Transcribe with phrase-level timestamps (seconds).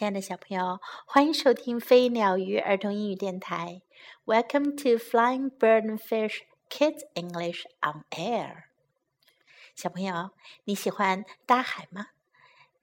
[0.00, 3.82] 亲爱的小朋友，欢迎收听飞鸟鱼儿童英语电台。
[4.24, 6.38] Welcome to Flying Bird and Fish
[6.70, 8.62] Kids English on Air。
[9.74, 10.30] 小朋友，
[10.64, 12.06] 你喜欢大海吗？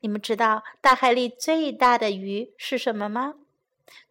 [0.02, 3.34] 你们知道大海里最大的鱼是什么吗？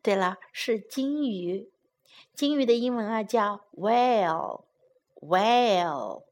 [0.02, 1.70] 对了，是金鱼。
[2.34, 4.64] 金鱼的英文啊叫 whale。
[5.20, 6.24] whale。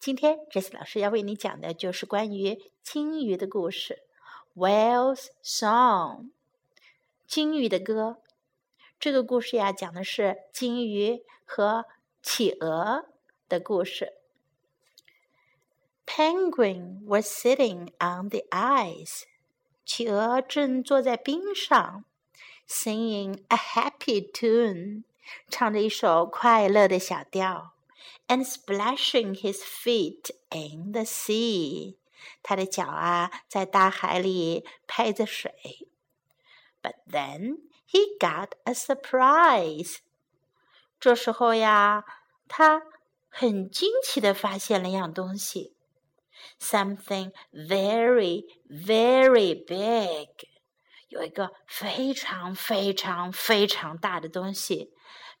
[0.00, 4.04] 今天 Jesse 老师要为你讲的就是关于金鱼的故事。
[4.55, 6.31] Whale's Song，
[7.27, 8.21] 金鱼的歌。
[8.99, 11.85] 这个故事呀，讲的是金鱼和
[12.23, 13.05] 企鹅
[13.47, 14.13] 的故事。
[16.07, 19.23] Penguin was sitting on the ice，
[19.85, 22.05] 企鹅正坐在冰上，
[22.67, 25.03] singing a happy tune，
[25.49, 27.73] 唱着一首快乐的小调，
[28.27, 31.95] and splashing his feet in the sea。
[32.42, 35.52] 他的脚啊，在大海里拍着水。
[36.82, 39.98] But then he got a surprise。
[40.98, 42.04] 这时候呀，
[42.48, 42.82] 他
[43.28, 45.74] 很惊奇的发现了一样东西
[46.60, 50.48] ，something very very big。
[51.08, 54.92] 有一个非常非常非常大的东西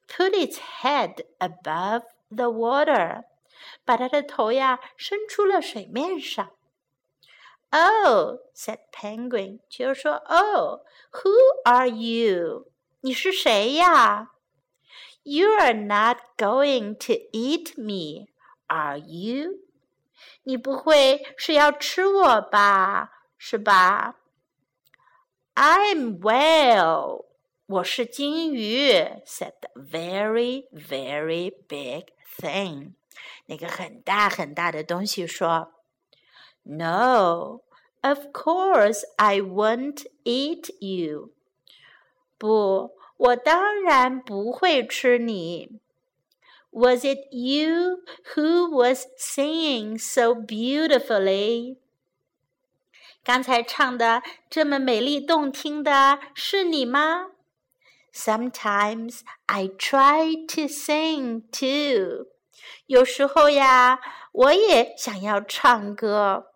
[0.06, 3.24] ，put its head above the water，
[3.84, 6.52] 把它的头呀伸出了水面上。
[7.74, 9.60] Oh, said Penguin.
[9.70, 11.32] 企鹅说，Oh, who
[11.64, 12.66] are you?
[13.00, 14.32] 你是谁呀
[15.22, 18.28] ？You are not going to eat me,
[18.66, 19.60] are you?
[20.42, 23.10] 你不会是要吃我吧？
[23.38, 24.16] 是吧
[25.54, 27.24] ？I'm Whale.
[27.64, 28.90] 我是金鱼
[29.24, 32.92] ，said the very, very big thing.
[33.46, 35.72] 那个很大很大的东西说。
[36.63, 37.61] No,
[38.01, 41.31] of course I won't eat you.
[42.37, 45.79] 不，我当然不会吃你。
[46.71, 48.03] Was it you
[48.35, 51.77] who was singing so beautifully?
[53.23, 57.31] 刚才唱的这么美丽动听的是你吗？
[58.13, 62.27] Sometimes I try to sing too.
[62.85, 63.99] 有时候呀，
[64.31, 66.50] 我也想要唱歌。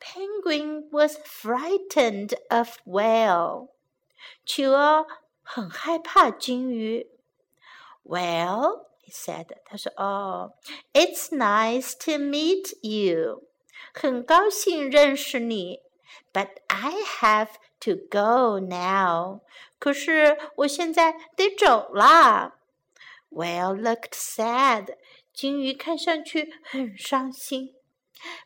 [0.00, 3.68] Penguin was frightened of whale.
[4.44, 5.06] 企鹅
[5.42, 7.06] 很害怕鲸鱼。
[8.02, 10.54] Well, he said，他说哦
[10.92, 13.44] ，It's nice to meet you，
[13.92, 15.80] 很高兴认识你。
[16.32, 17.50] But I have
[17.80, 19.40] to go now，
[19.78, 22.58] 可是我现在得走啦。
[23.30, 24.96] Whale looked sad，
[25.32, 27.74] 鲸鱼看上去很伤心。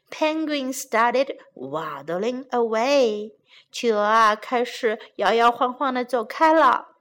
[0.10, 3.34] Penguin started waddling away.
[3.72, 6.96] 企鹅啊，开始摇摇晃晃地走开了。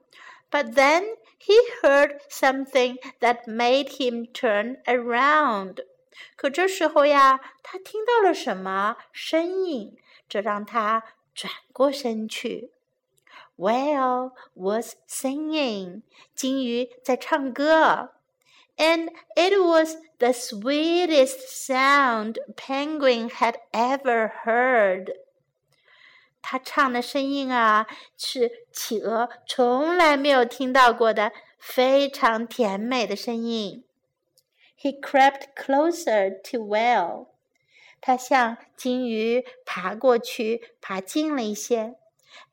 [0.51, 5.85] But then he heard something that made him turn around.
[6.35, 9.97] 可这时候呀，他听到了什么声音？
[10.27, 12.71] 这让他转过身去。
[13.57, 16.03] Whale was singing.
[16.35, 18.13] 金鱼在唱歌。
[18.77, 25.13] and it was the sweetest sound Penguin had ever heard.
[26.41, 27.85] 他唱的声音啊，
[28.17, 33.83] 是企鹅从来没有听到过的非常甜美的声音。
[34.81, 37.27] He crept closer to Whale.
[38.01, 41.95] 他向金鱼爬过去，爬近了一些。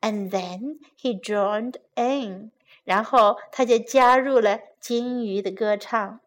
[0.00, 2.50] And then he joined in.
[2.84, 6.20] 然后他就加入了 金鱼的歌唱。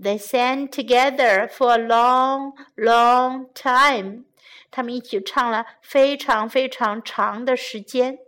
[0.00, 4.24] They sang together for a long, long time.
[4.70, 8.18] 他们一起唱了非常非常长的时间，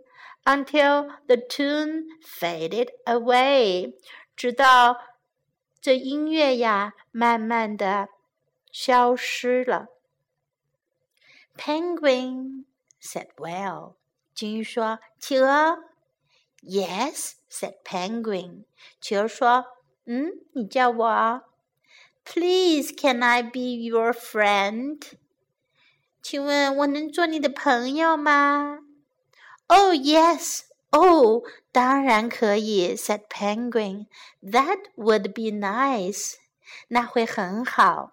[0.45, 3.95] until the tune faded away，
[4.35, 4.97] 直到
[5.81, 8.09] 这音乐呀慢慢的
[8.71, 9.87] 消失了。
[11.57, 12.65] Penguin
[13.01, 13.95] said, "Well."
[14.33, 15.83] 金鱼说：“企鹅。”
[16.63, 18.65] Yes, said Penguin.
[18.99, 19.65] 企鹅说：“
[20.05, 21.41] 嗯，你叫我。”
[22.23, 25.01] Please, can I be your friend?
[26.21, 28.79] 请问我能做你的朋友吗？
[29.67, 34.05] Oh yes, oh，当然可以，said Penguin.
[34.43, 36.35] That would be nice.
[36.89, 38.11] 那会很好。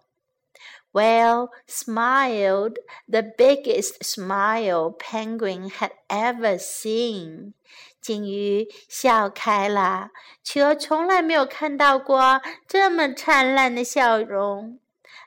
[0.93, 7.53] Well smiled the biggest smile Penguin had ever seen.
[8.01, 10.11] 金鱼笑开了，
[10.43, 14.79] 企鹅从来没有看到过这么灿烂的笑容。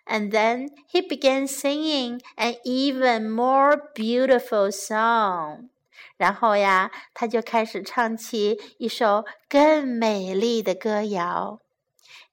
[0.06, 5.70] And then he began singing an even more beautiful song.
[6.18, 11.60] 然后呀，他就开始唱起一首更美丽的歌谣。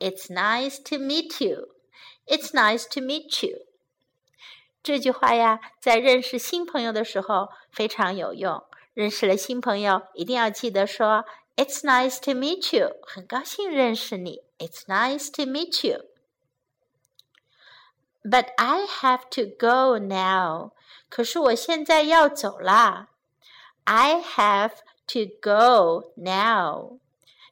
[0.00, 1.68] It's nice to meet you.
[2.26, 3.66] It's nice to meet you.
[4.82, 8.62] 这句话呀，在认识新朋友的时候非常有用。
[8.94, 11.24] 认识了新朋友，一定要记得说
[11.56, 14.42] "It's nice to meet you"，很高兴认识你。
[14.58, 16.04] It's nice to meet you.
[18.22, 20.72] But I have to go now.
[21.08, 23.08] 可是我现在要走啦。
[23.84, 24.72] I have
[25.08, 26.98] to go now.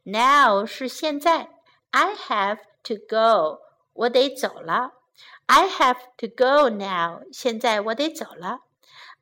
[0.05, 1.51] Now 是现在。
[1.91, 3.61] I have to go，
[3.93, 4.95] 我得走了。
[5.47, 8.63] I have to go now，现在我得走了。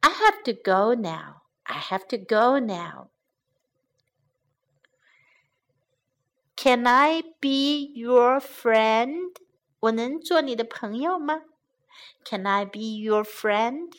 [0.00, 1.42] I have to go now.
[1.64, 3.08] I have to go now.
[6.56, 9.34] Can I be your friend？
[9.80, 11.42] 我能做你的朋友吗？
[12.24, 13.92] Can I be your friend?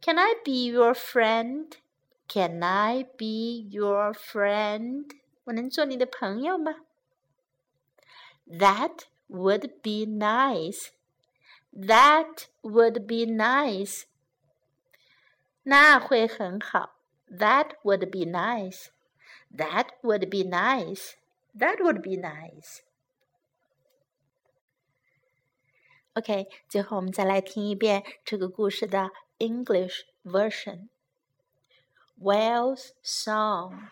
[0.00, 1.72] Can I be your friend?
[2.28, 5.10] Can I be your friend？
[5.44, 6.74] 我能做你的朋友吗
[8.48, 10.90] ？That would be nice.
[11.72, 14.04] That would be nice.
[15.62, 17.00] 那会很好。
[17.28, 18.88] That would be nice.
[19.50, 21.14] That would be nice.
[21.56, 22.80] That would be nice.
[26.14, 30.88] OK，最后我们再来听一遍这个故事的 English version.
[32.20, 33.88] Whale's song.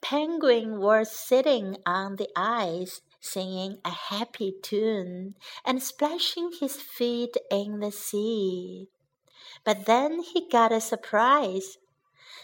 [0.00, 5.33] Penguin was sitting on the ice, singing a happy tune
[5.65, 8.89] and splashing his feet in the sea.
[9.63, 11.77] But then he got a surprise.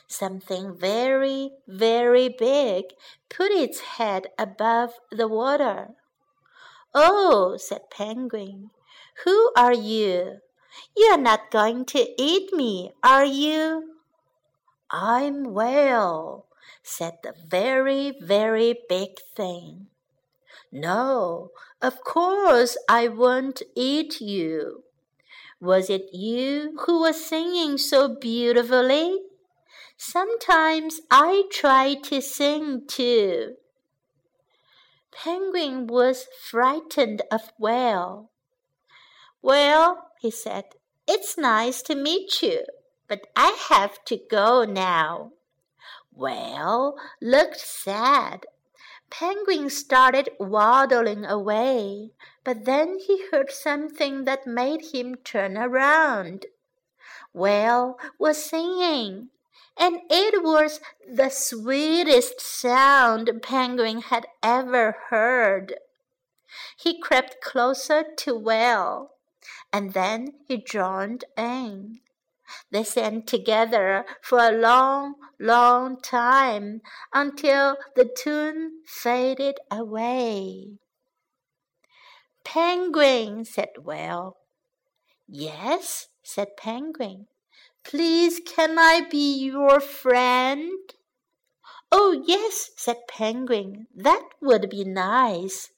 [0.08, 2.86] Something very, very big
[3.30, 5.90] put its head above the water.
[6.96, 8.72] Oh, said Penguin,
[9.26, 10.38] who are you?
[10.96, 13.96] You are not going to eat me, are you?
[14.90, 16.46] I'm Whale,
[16.82, 19.88] said the very, very big thing.
[20.72, 24.84] No, of course I won't eat you.
[25.60, 29.20] Was it you who was singing so beautifully?
[29.98, 33.56] Sometimes I try to sing too.
[35.12, 38.30] Penguin was frightened of Whale.
[39.42, 40.66] Well, he said,
[41.08, 42.64] it's nice to meet you
[43.10, 45.32] but I have to go now.
[46.14, 48.46] Whale looked sad.
[49.10, 52.12] Penguin started waddling away,
[52.44, 56.46] but then he heard something that made him turn around.
[57.34, 59.30] Whale was singing,
[59.78, 65.76] and it was the sweetest sound Penguin had ever heard.
[66.78, 69.12] He crept closer to Whale,
[69.72, 72.02] and then he joined in.
[72.72, 76.82] They sang together for a long, long time
[77.14, 80.78] until the tune faded away.
[82.44, 84.38] Penguin, said Whale.
[85.28, 87.28] Yes, said Penguin.
[87.84, 90.72] Please, can I be your friend?
[91.92, 93.88] Oh, yes, said Penguin.
[93.96, 95.70] That would be nice.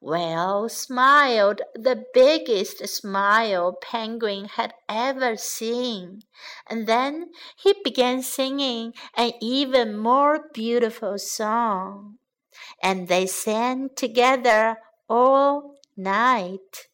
[0.00, 6.22] Whale, smiled the biggest smile Penguin had ever seen,
[6.68, 12.18] and then he began singing an even more beautiful song.
[12.82, 14.76] And they sang together
[15.08, 16.88] all night.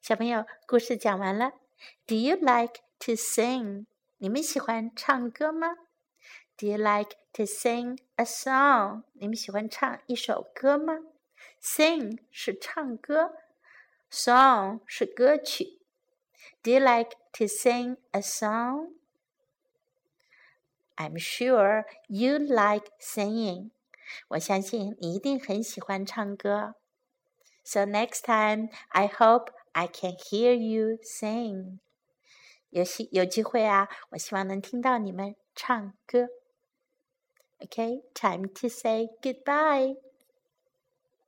[0.00, 1.52] 小朋友，故事讲完了。
[2.06, 3.86] Do you like to sing?
[3.86, 3.86] sing？
[4.18, 5.68] 你们喜欢唱歌吗？
[6.57, 9.03] ？Do you like to sing a song？
[9.13, 10.99] 你们喜欢唱一首歌吗？
[11.61, 13.33] Sing 是唱歌，
[14.11, 15.79] song 是歌曲。
[16.61, 18.95] Do you like to sing a song?
[20.97, 23.71] I'm sure you like singing.
[24.29, 26.75] 我相信你一定很喜欢唱歌。
[27.63, 31.79] So next time, I hope I can hear you sing.
[32.69, 36.27] 有希有机会啊，我希望能听到你们唱歌。
[37.60, 39.94] Okay, time to say goodbye.